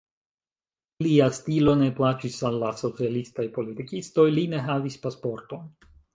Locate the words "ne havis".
4.57-4.99